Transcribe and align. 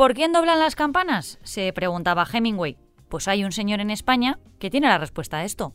¿Por 0.00 0.14
quién 0.14 0.32
doblan 0.32 0.58
las 0.58 0.76
campanas? 0.76 1.38
se 1.42 1.70
preguntaba 1.74 2.26
Hemingway. 2.32 2.78
Pues 3.10 3.28
hay 3.28 3.44
un 3.44 3.52
señor 3.52 3.80
en 3.80 3.90
España 3.90 4.38
que 4.58 4.70
tiene 4.70 4.88
la 4.88 4.96
respuesta 4.96 5.36
a 5.36 5.44
esto. 5.44 5.74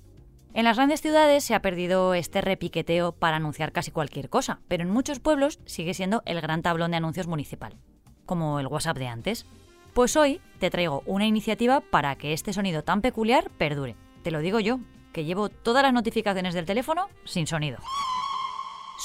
En 0.56 0.64
las 0.64 0.78
grandes 0.78 1.02
ciudades 1.02 1.44
se 1.44 1.54
ha 1.54 1.62
perdido 1.62 2.16
este 2.16 2.42
repiqueteo 2.42 3.12
para 3.12 3.38
anunciar 3.38 3.72
casi 3.72 3.92
cualquier 3.92 4.30
cosa, 4.30 4.62
pero 4.68 4.82
en 4.82 4.90
muchos 4.90 5.20
pueblos 5.20 5.60
sigue 5.66 5.94
siendo 5.94 6.24
el 6.26 6.42
gran 6.42 6.64
tablón 6.64 6.90
de 6.90 6.98
anuncios 6.98 7.28
municipal, 7.28 7.78
como 8.26 8.60
el 8.60 8.66
WhatsApp 8.66 8.98
de 8.98 9.08
antes. 9.08 9.46
Pues 9.94 10.16
hoy 10.16 10.42
te 10.60 10.72
traigo 10.72 11.04
una 11.06 11.28
iniciativa 11.28 11.82
para 11.82 12.16
que 12.16 12.34
este 12.34 12.52
sonido 12.52 12.84
tan 12.84 13.02
peculiar 13.02 13.52
perdure. 13.52 13.96
Te 14.24 14.32
lo 14.32 14.40
digo 14.40 14.60
yo, 14.60 14.80
que 15.14 15.24
llevo 15.24 15.50
todas 15.50 15.84
las 15.84 15.94
notificaciones 15.94 16.56
del 16.56 16.66
teléfono 16.66 17.10
sin 17.26 17.46
sonido. 17.46 17.78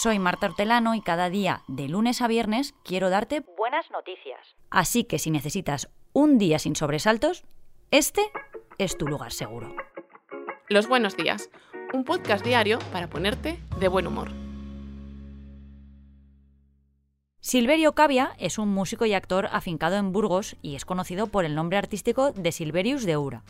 Soy 0.02 0.18
Marta 0.18 0.46
Hortelano 0.46 0.94
y 0.94 1.02
cada 1.02 1.28
día, 1.28 1.62
de 1.68 1.86
lunes 1.86 2.22
a 2.22 2.26
viernes, 2.26 2.74
quiero 2.84 3.10
darte 3.10 3.44
buenas 3.58 3.90
noticias. 3.90 4.56
Así 4.70 5.04
que 5.04 5.18
si 5.18 5.30
necesitas 5.30 5.90
un 6.14 6.38
día 6.38 6.58
sin 6.58 6.74
sobresaltos, 6.74 7.44
este 7.90 8.22
es 8.78 8.96
tu 8.96 9.06
lugar 9.06 9.30
seguro. 9.30 9.74
Los 10.70 10.88
Buenos 10.88 11.18
Días, 11.18 11.50
un 11.92 12.04
podcast 12.04 12.42
diario 12.42 12.78
para 12.92 13.10
ponerte 13.10 13.60
de 13.78 13.88
buen 13.88 14.06
humor. 14.06 14.30
Silverio 17.40 17.94
Cavia 17.94 18.32
es 18.38 18.56
un 18.56 18.70
músico 18.70 19.04
y 19.04 19.12
actor 19.12 19.50
afincado 19.52 19.96
en 19.96 20.12
Burgos 20.12 20.56
y 20.62 20.76
es 20.76 20.86
conocido 20.86 21.26
por 21.26 21.44
el 21.44 21.54
nombre 21.54 21.76
artístico 21.76 22.32
de 22.32 22.52
Silverius 22.52 23.04
de 23.04 23.18
Ura. 23.18 23.44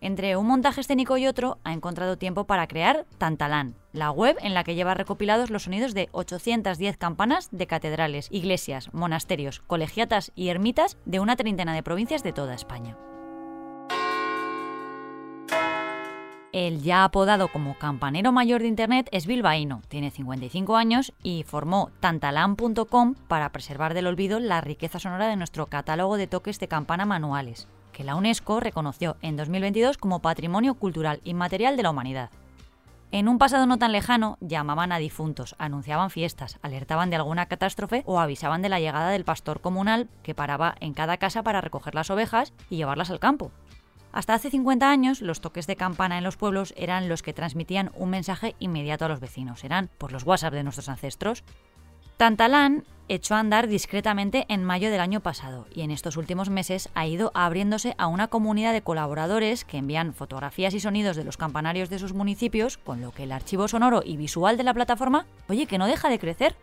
Entre 0.00 0.36
un 0.36 0.46
montaje 0.46 0.80
escénico 0.80 1.16
y 1.16 1.26
otro 1.26 1.58
ha 1.64 1.72
encontrado 1.72 2.18
tiempo 2.18 2.44
para 2.44 2.66
crear 2.66 3.06
Tantalán, 3.18 3.74
la 3.92 4.10
web 4.10 4.36
en 4.40 4.52
la 4.52 4.64
que 4.64 4.74
lleva 4.74 4.94
recopilados 4.94 5.50
los 5.50 5.64
sonidos 5.64 5.94
de 5.94 6.08
810 6.12 6.96
campanas 6.98 7.48
de 7.52 7.66
catedrales, 7.66 8.28
iglesias, 8.30 8.92
monasterios, 8.92 9.60
colegiatas 9.60 10.32
y 10.34 10.48
ermitas 10.48 10.98
de 11.06 11.20
una 11.20 11.36
treintena 11.36 11.74
de 11.74 11.82
provincias 11.82 12.22
de 12.22 12.32
toda 12.32 12.54
España. 12.54 12.96
El 16.54 16.82
ya 16.82 17.02
apodado 17.02 17.48
como 17.48 17.76
campanero 17.78 18.30
mayor 18.30 18.62
de 18.62 18.68
Internet 18.68 19.08
es 19.10 19.26
bilbaíno, 19.26 19.82
tiene 19.88 20.12
55 20.12 20.76
años 20.76 21.12
y 21.20 21.42
formó 21.42 21.90
tantalan.com 21.98 23.14
para 23.26 23.50
preservar 23.50 23.92
del 23.92 24.06
olvido 24.06 24.38
la 24.38 24.60
riqueza 24.60 25.00
sonora 25.00 25.26
de 25.26 25.34
nuestro 25.34 25.66
catálogo 25.66 26.16
de 26.16 26.28
toques 26.28 26.60
de 26.60 26.68
campana 26.68 27.06
manuales, 27.06 27.66
que 27.94 28.04
la 28.04 28.16
UNESCO 28.16 28.60
reconoció 28.60 29.16
en 29.22 29.36
2022 29.36 29.96
como 29.96 30.20
Patrimonio 30.20 30.74
Cultural 30.74 31.22
Inmaterial 31.24 31.78
de 31.78 31.82
la 31.82 31.90
Humanidad. 31.90 32.28
En 33.12 33.28
un 33.28 33.38
pasado 33.38 33.64
no 33.64 33.78
tan 33.78 33.92
lejano, 33.92 34.36
llamaban 34.40 34.90
a 34.90 34.98
difuntos, 34.98 35.54
anunciaban 35.58 36.10
fiestas, 36.10 36.58
alertaban 36.62 37.10
de 37.10 37.16
alguna 37.16 37.46
catástrofe 37.46 38.02
o 38.06 38.18
avisaban 38.18 38.60
de 38.60 38.68
la 38.68 38.80
llegada 38.80 39.10
del 39.10 39.24
pastor 39.24 39.60
comunal 39.60 40.08
que 40.24 40.34
paraba 40.34 40.74
en 40.80 40.94
cada 40.94 41.16
casa 41.16 41.44
para 41.44 41.60
recoger 41.60 41.94
las 41.94 42.10
ovejas 42.10 42.52
y 42.68 42.76
llevarlas 42.76 43.10
al 43.10 43.20
campo. 43.20 43.52
Hasta 44.10 44.34
hace 44.34 44.50
50 44.50 44.90
años, 44.90 45.22
los 45.22 45.40
toques 45.40 45.68
de 45.68 45.76
campana 45.76 46.18
en 46.18 46.24
los 46.24 46.36
pueblos 46.36 46.74
eran 46.76 47.08
los 47.08 47.22
que 47.22 47.32
transmitían 47.32 47.92
un 47.94 48.10
mensaje 48.10 48.56
inmediato 48.58 49.04
a 49.04 49.08
los 49.08 49.20
vecinos, 49.20 49.62
eran 49.62 49.90
por 49.96 50.10
los 50.10 50.24
WhatsApp 50.24 50.54
de 50.54 50.64
nuestros 50.64 50.88
ancestros. 50.88 51.44
Tantalán 52.16 52.84
echó 53.08 53.34
a 53.34 53.40
andar 53.40 53.68
discretamente 53.68 54.46
en 54.48 54.64
mayo 54.64 54.90
del 54.90 55.00
año 55.00 55.20
pasado 55.20 55.66
y 55.74 55.82
en 55.82 55.90
estos 55.90 56.16
últimos 56.16 56.50
meses 56.50 56.88
ha 56.94 57.06
ido 57.06 57.30
abriéndose 57.34 57.94
a 57.98 58.06
una 58.06 58.28
comunidad 58.28 58.72
de 58.72 58.82
colaboradores 58.82 59.64
que 59.64 59.78
envían 59.78 60.14
fotografías 60.14 60.74
y 60.74 60.80
sonidos 60.80 61.16
de 61.16 61.24
los 61.24 61.36
campanarios 61.36 61.90
de 61.90 61.98
sus 61.98 62.14
municipios, 62.14 62.78
con 62.78 63.00
lo 63.00 63.12
que 63.12 63.24
el 63.24 63.32
archivo 63.32 63.68
sonoro 63.68 64.02
y 64.04 64.16
visual 64.16 64.56
de 64.56 64.64
la 64.64 64.74
plataforma, 64.74 65.26
oye, 65.48 65.66
que 65.66 65.78
no 65.78 65.86
deja 65.86 66.08
de 66.08 66.18
crecer. 66.18 66.56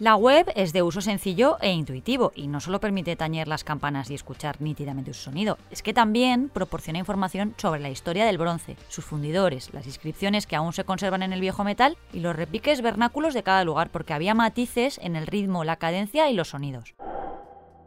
La 0.00 0.16
web 0.16 0.50
es 0.54 0.72
de 0.72 0.82
uso 0.82 1.02
sencillo 1.02 1.58
e 1.60 1.72
intuitivo 1.72 2.32
y 2.34 2.46
no 2.46 2.60
solo 2.60 2.80
permite 2.80 3.16
tañer 3.16 3.46
las 3.46 3.64
campanas 3.64 4.10
y 4.10 4.14
escuchar 4.14 4.58
nítidamente 4.62 5.12
su 5.12 5.24
sonido, 5.24 5.58
es 5.70 5.82
que 5.82 5.92
también 5.92 6.48
proporciona 6.48 6.98
información 6.98 7.52
sobre 7.58 7.80
la 7.80 7.90
historia 7.90 8.24
del 8.24 8.38
bronce, 8.38 8.78
sus 8.88 9.04
fundidores, 9.04 9.74
las 9.74 9.84
inscripciones 9.84 10.46
que 10.46 10.56
aún 10.56 10.72
se 10.72 10.84
conservan 10.84 11.22
en 11.22 11.34
el 11.34 11.42
viejo 11.42 11.64
metal 11.64 11.98
y 12.14 12.20
los 12.20 12.34
repiques 12.34 12.80
vernáculos 12.80 13.34
de 13.34 13.42
cada 13.42 13.62
lugar 13.62 13.90
porque 13.90 14.14
había 14.14 14.32
matices 14.32 14.98
en 15.02 15.16
el 15.16 15.26
ritmo, 15.26 15.64
la 15.64 15.76
cadencia 15.76 16.30
y 16.30 16.34
los 16.34 16.48
sonidos. 16.48 16.94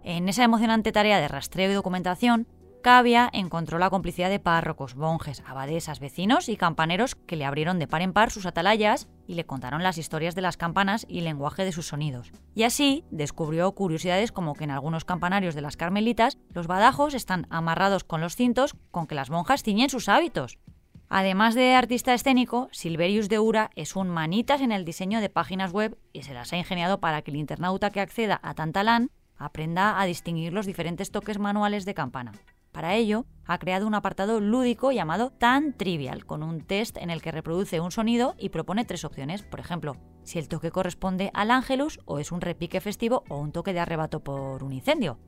En 0.03 0.29
esa 0.29 0.43
emocionante 0.43 0.91
tarea 0.91 1.19
de 1.19 1.27
rastreo 1.27 1.71
y 1.71 1.73
documentación, 1.73 2.45
Cavia 2.83 3.29
encontró 3.31 3.79
la 3.79 3.89
complicidad 3.89 4.29
de 4.29 4.41
párrocos, 4.41 4.97
monjes, 4.97 5.41
abadesas, 5.47 6.01
vecinos 6.01 6.49
y 6.49 6.57
campaneros 6.57 7.15
que 7.15 7.37
le 7.37 7.45
abrieron 7.45 7.79
de 7.79 7.87
par 7.87 8.01
en 8.01 8.11
par 8.11 8.29
sus 8.29 8.45
atalayas 8.45 9.07
y 9.25 9.35
le 9.35 9.45
contaron 9.45 9.83
las 9.83 9.97
historias 9.97 10.35
de 10.35 10.41
las 10.41 10.57
campanas 10.57 11.05
y 11.07 11.19
el 11.19 11.23
lenguaje 11.23 11.63
de 11.63 11.71
sus 11.71 11.87
sonidos. 11.87 12.33
Y 12.53 12.63
así 12.63 13.05
descubrió 13.09 13.71
curiosidades 13.71 14.33
como 14.33 14.53
que 14.53 14.65
en 14.65 14.71
algunos 14.71 15.05
campanarios 15.05 15.55
de 15.55 15.61
las 15.61 15.77
carmelitas 15.77 16.37
los 16.49 16.67
badajos 16.67 17.13
están 17.13 17.47
amarrados 17.49 18.03
con 18.03 18.19
los 18.19 18.35
cintos 18.35 18.75
con 18.91 19.07
que 19.07 19.15
las 19.15 19.29
monjas 19.29 19.63
ciñen 19.63 19.89
sus 19.89 20.09
hábitos. 20.09 20.59
Además 21.07 21.55
de 21.55 21.75
artista 21.75 22.13
escénico, 22.13 22.67
Silverius 22.73 23.29
de 23.29 23.39
Ura 23.39 23.69
es 23.75 23.95
un 23.95 24.09
manitas 24.09 24.59
en 24.59 24.73
el 24.73 24.83
diseño 24.83 25.21
de 25.21 25.29
páginas 25.29 25.71
web 25.71 25.97
y 26.11 26.23
se 26.23 26.33
las 26.33 26.51
ha 26.51 26.57
ingeniado 26.57 26.99
para 26.99 27.21
que 27.21 27.31
el 27.31 27.37
internauta 27.37 27.91
que 27.91 28.01
acceda 28.01 28.41
a 28.43 28.53
Tantalán 28.55 29.09
aprenda 29.37 30.01
a 30.01 30.05
distinguir 30.05 30.51
los 30.51 30.65
diferentes 30.65 31.11
toques 31.11 31.39
manuales 31.39 31.85
de 31.85 31.93
campana. 31.93 32.33
Para 32.73 32.95
ello, 32.95 33.27
ha 33.45 33.59
creado 33.59 33.85
un 33.85 33.93
apartado 33.93 34.39
lúdico 34.39 34.91
llamado 34.91 35.29
Tan 35.29 35.73
Trivial, 35.73 36.25
con 36.25 36.41
un 36.41 36.61
test 36.61 36.97
en 36.97 37.11
el 37.11 37.21
que 37.21 37.31
reproduce 37.31 37.79
un 37.79 37.91
sonido 37.91 38.35
y 38.39 38.49
propone 38.49 38.83
tres 38.83 39.05
opciones. 39.05 39.43
Por 39.43 39.59
ejemplo, 39.59 39.95
si 40.23 40.39
el 40.39 40.47
toque 40.47 40.71
corresponde 40.71 41.29
al 41.35 41.51
ángelus 41.51 41.99
o 42.05 42.17
es 42.17 42.31
un 42.31 42.41
repique 42.41 42.81
festivo 42.81 43.23
o 43.29 43.37
un 43.37 43.51
toque 43.51 43.73
de 43.73 43.79
arrebato 43.79 44.21
por 44.21 44.63
un 44.63 44.73
incendio. 44.73 45.19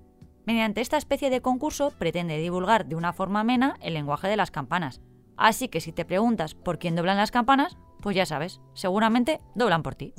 Mediante 0.46 0.82
esta 0.82 0.98
especie 0.98 1.30
de 1.30 1.42
concurso 1.42 1.92
pretende 1.92 2.38
divulgar 2.38 2.88
de 2.88 2.96
una 2.96 3.14
forma 3.14 3.42
amena 3.42 3.78
el 3.80 3.94
lenguaje 3.94 4.28
de 4.28 4.38
las 4.38 4.52
campanas. 4.52 5.02
Así 5.38 5.68
que 5.68 5.82
si 5.82 5.92
te 5.92 6.06
preguntas 6.06 6.56
por 6.56 6.80
quién 6.80 6.96
doblan 6.96 7.18
las 7.18 7.32
campanas, 7.32 7.78
pues 8.02 8.16
ya 8.16 8.26
sabes, 8.26 8.60
seguramente 8.74 9.40
doblan 9.54 9.84
por 9.84 9.96
ti. 9.96 10.14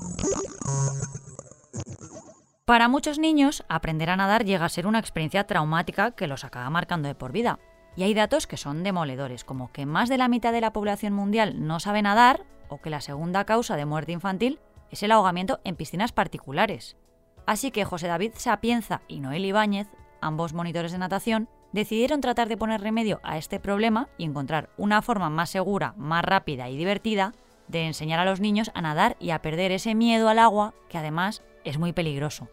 Para 2.66 2.88
muchos 2.88 3.20
niños, 3.20 3.64
aprender 3.68 4.10
a 4.10 4.16
nadar 4.16 4.44
llega 4.44 4.64
a 4.64 4.68
ser 4.68 4.88
una 4.88 4.98
experiencia 4.98 5.46
traumática 5.46 6.10
que 6.10 6.26
los 6.26 6.42
acaba 6.42 6.68
marcando 6.68 7.06
de 7.06 7.14
por 7.14 7.30
vida. 7.30 7.60
Y 7.94 8.02
hay 8.02 8.12
datos 8.12 8.48
que 8.48 8.56
son 8.56 8.82
demoledores, 8.82 9.44
como 9.44 9.70
que 9.70 9.86
más 9.86 10.08
de 10.08 10.18
la 10.18 10.26
mitad 10.26 10.52
de 10.52 10.60
la 10.60 10.72
población 10.72 11.12
mundial 11.12 11.64
no 11.64 11.78
sabe 11.78 12.02
nadar 12.02 12.44
o 12.68 12.80
que 12.80 12.90
la 12.90 13.00
segunda 13.00 13.44
causa 13.44 13.76
de 13.76 13.86
muerte 13.86 14.10
infantil 14.10 14.58
es 14.90 15.04
el 15.04 15.12
ahogamiento 15.12 15.60
en 15.62 15.76
piscinas 15.76 16.10
particulares. 16.10 16.96
Así 17.46 17.70
que 17.70 17.84
José 17.84 18.08
David 18.08 18.32
Sapienza 18.34 19.00
y 19.06 19.20
Noel 19.20 19.44
Ibáñez, 19.44 19.86
ambos 20.20 20.52
monitores 20.52 20.90
de 20.90 20.98
natación, 20.98 21.48
decidieron 21.70 22.20
tratar 22.20 22.48
de 22.48 22.56
poner 22.56 22.80
remedio 22.80 23.20
a 23.22 23.38
este 23.38 23.60
problema 23.60 24.08
y 24.18 24.24
encontrar 24.24 24.70
una 24.76 25.02
forma 25.02 25.30
más 25.30 25.50
segura, 25.50 25.94
más 25.96 26.24
rápida 26.24 26.68
y 26.68 26.76
divertida 26.76 27.32
de 27.68 27.86
enseñar 27.86 28.18
a 28.18 28.24
los 28.24 28.40
niños 28.40 28.72
a 28.74 28.82
nadar 28.82 29.16
y 29.20 29.30
a 29.30 29.40
perder 29.40 29.70
ese 29.70 29.94
miedo 29.94 30.28
al 30.28 30.40
agua 30.40 30.74
que 30.88 30.98
además 30.98 31.44
es 31.62 31.78
muy 31.78 31.92
peligroso. 31.92 32.48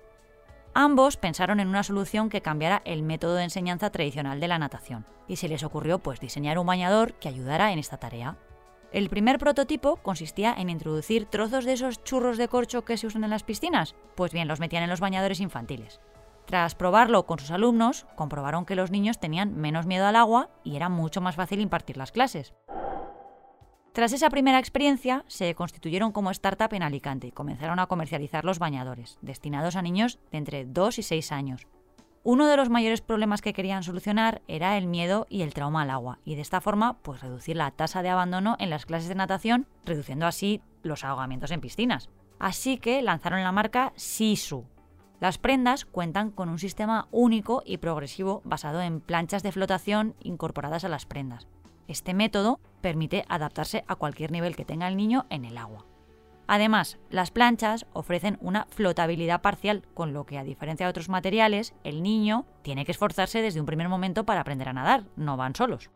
Ambos 0.75 1.17
pensaron 1.17 1.59
en 1.59 1.67
una 1.67 1.83
solución 1.83 2.29
que 2.29 2.41
cambiara 2.41 2.81
el 2.83 3.03
método 3.03 3.35
de 3.35 3.43
enseñanza 3.43 3.91
tradicional 3.91 4.39
de 4.39 4.47
la 4.47 4.57
natación, 4.57 5.05
y 5.27 5.35
se 5.35 5.47
les 5.47 5.63
ocurrió 5.63 5.99
pues 5.99 6.19
diseñar 6.19 6.57
un 6.57 6.65
bañador 6.65 7.13
que 7.13 7.29
ayudara 7.29 7.71
en 7.71 7.77
esta 7.77 7.97
tarea. 7.97 8.37
El 8.91 9.09
primer 9.09 9.37
prototipo 9.37 9.97
consistía 9.97 10.53
en 10.57 10.71
introducir 10.71 11.25
trozos 11.27 11.65
de 11.65 11.73
esos 11.73 12.03
churros 12.03 12.37
de 12.37 12.47
corcho 12.47 12.85
que 12.85 12.97
se 12.97 13.05
usan 13.05 13.23
en 13.23 13.29
las 13.29 13.43
piscinas, 13.43 13.95
pues 14.15 14.31
bien, 14.33 14.47
los 14.47 14.59
metían 14.59 14.81
en 14.81 14.89
los 14.89 14.99
bañadores 14.99 15.41
infantiles. 15.41 16.01
Tras 16.45 16.73
probarlo 16.73 17.27
con 17.27 17.37
sus 17.37 17.51
alumnos, 17.51 18.07
comprobaron 18.15 18.65
que 18.65 18.75
los 18.75 18.89
niños 18.89 19.19
tenían 19.19 19.55
menos 19.55 19.85
miedo 19.85 20.07
al 20.07 20.15
agua 20.15 20.49
y 20.63 20.75
era 20.75 20.89
mucho 20.89 21.21
más 21.21 21.35
fácil 21.35 21.61
impartir 21.61 21.97
las 21.97 22.11
clases. 22.11 22.53
Tras 23.93 24.11
esa 24.11 24.31
primera 24.31 24.57
experiencia, 24.57 25.23
se 25.27 25.53
constituyeron 25.53 26.11
como 26.11 26.31
startup 26.31 26.73
en 26.73 26.81
Alicante 26.81 27.27
y 27.27 27.31
comenzaron 27.31 27.77
a 27.77 27.85
comercializar 27.85 28.43
los 28.43 28.57
bañadores, 28.57 29.19
destinados 29.21 29.75
a 29.75 29.83
niños 29.83 30.17
de 30.31 30.39
entre 30.39 30.65
2 30.65 30.97
y 30.97 31.03
6 31.03 31.31
años. 31.31 31.67
Uno 32.23 32.47
de 32.47 32.57
los 32.57 32.69
mayores 32.69 33.01
problemas 33.01 33.41
que 33.43 33.53
querían 33.53 33.83
solucionar 33.83 34.41
era 34.47 34.79
el 34.79 34.87
miedo 34.87 35.27
y 35.29 35.43
el 35.43 35.53
trauma 35.53 35.83
al 35.83 35.91
agua, 35.91 36.17
y 36.25 36.33
de 36.33 36.41
esta 36.41 36.59
forma, 36.59 36.97
pues 37.03 37.21
reducir 37.21 37.55
la 37.55 37.69
tasa 37.69 38.01
de 38.01 38.09
abandono 38.09 38.55
en 38.57 38.71
las 38.71 38.87
clases 38.87 39.09
de 39.09 39.15
natación, 39.15 39.67
reduciendo 39.85 40.25
así 40.25 40.59
los 40.81 41.03
ahogamientos 41.03 41.51
en 41.51 41.61
piscinas. 41.61 42.09
Así 42.39 42.79
que 42.79 43.03
lanzaron 43.03 43.43
la 43.43 43.51
marca 43.51 43.93
Sisu. 43.95 44.65
Las 45.23 45.37
prendas 45.37 45.85
cuentan 45.85 46.31
con 46.31 46.49
un 46.49 46.59
sistema 46.59 47.07
único 47.09 47.63
y 47.65 47.77
progresivo 47.77 48.41
basado 48.43 48.81
en 48.81 48.99
planchas 48.99 49.41
de 49.41 49.53
flotación 49.53 50.15
incorporadas 50.21 50.83
a 50.83 50.89
las 50.89 51.05
prendas. 51.05 51.47
Este 51.87 52.13
método 52.13 52.59
permite 52.81 53.23
adaptarse 53.29 53.85
a 53.87 53.95
cualquier 53.95 54.33
nivel 54.33 54.57
que 54.57 54.65
tenga 54.65 54.89
el 54.89 54.97
niño 54.97 55.25
en 55.29 55.45
el 55.45 55.57
agua. 55.57 55.85
Además, 56.45 56.99
las 57.09 57.31
planchas 57.31 57.85
ofrecen 57.93 58.37
una 58.41 58.67
flotabilidad 58.69 59.41
parcial, 59.41 59.83
con 59.93 60.11
lo 60.11 60.25
que 60.25 60.37
a 60.37 60.43
diferencia 60.43 60.85
de 60.85 60.89
otros 60.89 61.07
materiales, 61.07 61.73
el 61.85 62.03
niño 62.03 62.45
tiene 62.61 62.83
que 62.83 62.91
esforzarse 62.91 63.41
desde 63.41 63.61
un 63.61 63.65
primer 63.65 63.87
momento 63.87 64.25
para 64.25 64.41
aprender 64.41 64.67
a 64.67 64.73
nadar, 64.73 65.05
no 65.15 65.37
van 65.37 65.55
solos. 65.55 65.89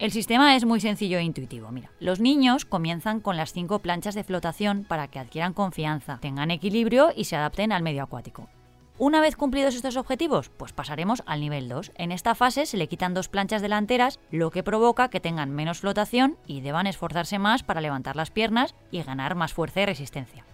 El 0.00 0.12
sistema 0.12 0.56
es 0.56 0.64
muy 0.64 0.80
sencillo 0.80 1.18
e 1.18 1.22
intuitivo. 1.22 1.70
Mira, 1.70 1.90
los 2.00 2.20
niños 2.20 2.64
comienzan 2.64 3.20
con 3.20 3.36
las 3.36 3.52
cinco 3.52 3.80
planchas 3.80 4.14
de 4.14 4.24
flotación 4.24 4.84
para 4.84 5.08
que 5.08 5.18
adquieran 5.18 5.52
confianza, 5.52 6.16
tengan 6.22 6.50
equilibrio 6.50 7.10
y 7.14 7.24
se 7.24 7.36
adapten 7.36 7.70
al 7.70 7.82
medio 7.82 8.02
acuático. 8.02 8.48
Una 8.96 9.20
vez 9.20 9.36
cumplidos 9.36 9.74
estos 9.74 9.98
objetivos, 9.98 10.48
pues 10.48 10.72
pasaremos 10.72 11.22
al 11.26 11.42
nivel 11.42 11.68
2. 11.68 11.92
En 11.96 12.12
esta 12.12 12.34
fase 12.34 12.64
se 12.64 12.78
le 12.78 12.88
quitan 12.88 13.12
dos 13.12 13.28
planchas 13.28 13.60
delanteras, 13.60 14.18
lo 14.30 14.50
que 14.50 14.62
provoca 14.62 15.10
que 15.10 15.20
tengan 15.20 15.50
menos 15.50 15.80
flotación 15.80 16.38
y 16.46 16.62
deban 16.62 16.86
esforzarse 16.86 17.38
más 17.38 17.62
para 17.62 17.82
levantar 17.82 18.16
las 18.16 18.30
piernas 18.30 18.74
y 18.90 19.02
ganar 19.02 19.34
más 19.34 19.52
fuerza 19.52 19.82
y 19.82 19.84
resistencia. 19.84 20.46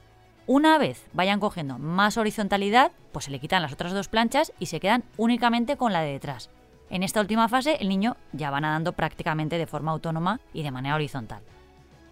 Una 0.48 0.76
vez 0.76 1.06
vayan 1.12 1.38
cogiendo 1.38 1.78
más 1.78 2.16
horizontalidad, 2.16 2.90
pues 3.12 3.26
se 3.26 3.30
le 3.30 3.38
quitan 3.38 3.62
las 3.62 3.72
otras 3.72 3.92
dos 3.92 4.08
planchas 4.08 4.52
y 4.58 4.66
se 4.66 4.80
quedan 4.80 5.04
únicamente 5.16 5.76
con 5.76 5.92
la 5.92 6.00
de 6.00 6.14
detrás. 6.14 6.50
En 6.88 7.02
esta 7.02 7.20
última 7.20 7.48
fase 7.48 7.76
el 7.80 7.88
niño 7.88 8.16
ya 8.32 8.50
va 8.50 8.60
nadando 8.60 8.92
prácticamente 8.92 9.58
de 9.58 9.66
forma 9.66 9.92
autónoma 9.92 10.40
y 10.52 10.62
de 10.62 10.70
manera 10.70 10.94
horizontal. 10.94 11.42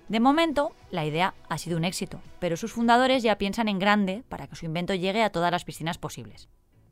De 0.08 0.20
momento, 0.20 0.72
la 0.90 1.06
idea 1.06 1.34
ha 1.48 1.58
sido 1.58 1.78
un 1.78 1.84
éxito, 1.84 2.20
pero 2.38 2.56
sus 2.56 2.72
fundadores 2.72 3.22
ya 3.22 3.38
piensan 3.38 3.68
en 3.68 3.78
grande 3.78 4.22
para 4.28 4.46
que 4.46 4.56
su 4.56 4.66
invento 4.66 4.94
llegue 4.94 5.22
a 5.22 5.30
todas 5.30 5.50
las 5.50 5.64
piscinas 5.64 5.96
posibles. 5.96 6.48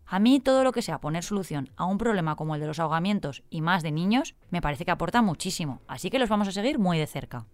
A 0.07 0.19
mí 0.19 0.41
todo 0.41 0.65
lo 0.65 0.73
que 0.73 0.83
sea 0.83 0.99
poner 0.99 1.25
solución 1.25 1.71
a 1.77 1.85
un 1.85 1.99
problema 1.99 2.37
como 2.37 2.55
el 2.55 2.61
de 2.61 2.67
los 2.67 2.79
ahogamientos 2.79 3.43
y 3.51 3.61
más 3.61 3.83
de 3.83 3.93
niños 3.93 4.35
me 4.51 4.63
parece 4.63 4.85
que 4.85 4.91
aporta 4.91 5.23
muchísimo, 5.23 5.81
así 5.89 6.11
que 6.11 6.19
los 6.19 6.29
vamos 6.29 6.49
a 6.49 6.53
seguir 6.53 6.79
muy 6.79 6.99
de 6.99 7.07
cerca. 7.07 7.47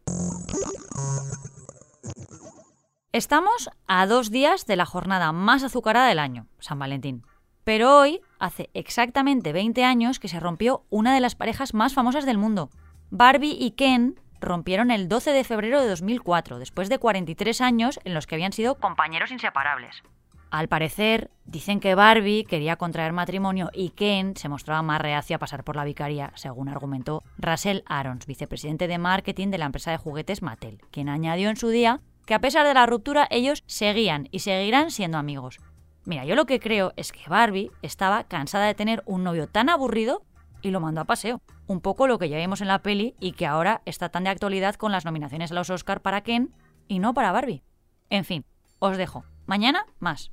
Estamos 3.12 3.70
a 3.86 4.06
dos 4.06 4.30
días 4.30 4.66
de 4.66 4.76
la 4.76 4.86
jornada 4.86 5.32
más 5.32 5.64
azucarada 5.64 6.08
del 6.08 6.18
año, 6.18 6.46
San 6.58 6.78
Valentín. 6.78 7.24
Pero 7.68 7.98
hoy, 7.98 8.22
hace 8.38 8.70
exactamente 8.72 9.52
20 9.52 9.84
años 9.84 10.18
que 10.18 10.28
se 10.28 10.40
rompió 10.40 10.86
una 10.88 11.12
de 11.12 11.20
las 11.20 11.34
parejas 11.34 11.74
más 11.74 11.92
famosas 11.92 12.24
del 12.24 12.38
mundo. 12.38 12.70
Barbie 13.10 13.58
y 13.60 13.72
Ken 13.72 14.18
rompieron 14.40 14.90
el 14.90 15.06
12 15.06 15.32
de 15.32 15.44
febrero 15.44 15.82
de 15.82 15.88
2004, 15.88 16.58
después 16.58 16.88
de 16.88 16.98
43 16.98 17.60
años 17.60 18.00
en 18.04 18.14
los 18.14 18.26
que 18.26 18.36
habían 18.36 18.54
sido 18.54 18.76
compañeros 18.76 19.32
inseparables. 19.32 20.02
Al 20.50 20.68
parecer, 20.68 21.30
dicen 21.44 21.78
que 21.78 21.94
Barbie 21.94 22.46
quería 22.48 22.76
contraer 22.76 23.12
matrimonio 23.12 23.68
y 23.74 23.90
Ken 23.90 24.34
se 24.34 24.48
mostraba 24.48 24.80
más 24.80 25.02
reacio 25.02 25.36
a 25.36 25.38
pasar 25.38 25.62
por 25.62 25.76
la 25.76 25.84
vicaría, 25.84 26.32
según 26.36 26.70
argumentó 26.70 27.22
Russell 27.36 27.82
Arons, 27.84 28.24
vicepresidente 28.24 28.88
de 28.88 28.96
marketing 28.96 29.48
de 29.48 29.58
la 29.58 29.66
empresa 29.66 29.90
de 29.90 29.98
juguetes 29.98 30.40
Mattel, 30.40 30.80
quien 30.90 31.10
añadió 31.10 31.50
en 31.50 31.56
su 31.56 31.68
día 31.68 32.00
que 32.24 32.32
a 32.32 32.40
pesar 32.40 32.66
de 32.66 32.72
la 32.72 32.86
ruptura 32.86 33.28
ellos 33.30 33.62
seguían 33.66 34.26
y 34.30 34.38
seguirán 34.38 34.90
siendo 34.90 35.18
amigos. 35.18 35.60
Mira, 36.08 36.24
yo 36.24 36.34
lo 36.36 36.46
que 36.46 36.58
creo 36.58 36.94
es 36.96 37.12
que 37.12 37.28
Barbie 37.28 37.70
estaba 37.82 38.24
cansada 38.24 38.64
de 38.64 38.74
tener 38.74 39.02
un 39.04 39.24
novio 39.24 39.46
tan 39.46 39.68
aburrido 39.68 40.22
y 40.62 40.70
lo 40.70 40.80
mandó 40.80 41.02
a 41.02 41.04
paseo. 41.04 41.42
Un 41.66 41.82
poco 41.82 42.06
lo 42.06 42.18
que 42.18 42.30
ya 42.30 42.38
vimos 42.38 42.62
en 42.62 42.68
la 42.68 42.78
peli 42.78 43.14
y 43.20 43.32
que 43.32 43.44
ahora 43.44 43.82
está 43.84 44.08
tan 44.08 44.24
de 44.24 44.30
actualidad 44.30 44.76
con 44.76 44.90
las 44.90 45.04
nominaciones 45.04 45.52
a 45.52 45.54
los 45.54 45.68
Oscar 45.68 46.00
para 46.00 46.22
Ken 46.22 46.56
y 46.88 46.98
no 46.98 47.12
para 47.12 47.30
Barbie. 47.30 47.62
En 48.08 48.24
fin, 48.24 48.46
os 48.78 48.96
dejo. 48.96 49.26
Mañana 49.44 49.84
más. 49.98 50.30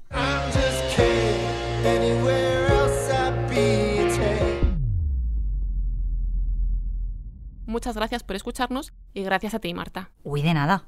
Muchas 7.66 7.98
gracias 7.98 8.24
por 8.24 8.38
escucharnos 8.38 8.94
y 9.14 9.24
gracias 9.24 9.54
a 9.54 9.60
ti, 9.60 9.74
Marta. 9.74 10.12
Uy, 10.24 10.42
de 10.42 10.54
nada. 10.54 10.88